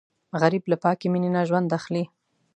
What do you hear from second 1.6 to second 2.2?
اخلي